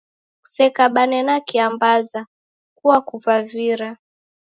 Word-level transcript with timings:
Kusekabane 0.43 1.19
na 1.27 1.35
kiambaza, 1.47 2.19
kuakuvavira 2.77 3.89